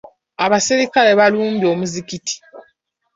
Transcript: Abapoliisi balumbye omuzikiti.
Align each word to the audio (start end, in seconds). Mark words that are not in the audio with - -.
Abapoliisi 0.45 1.13
balumbye 1.19 1.65
omuzikiti. 1.73 2.35